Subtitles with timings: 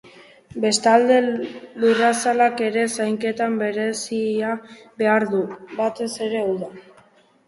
[0.61, 1.17] Bestalde,
[1.83, 4.55] larruazalak ere zainketa berezia
[5.03, 5.43] behar du,
[5.81, 6.81] batez ere udan.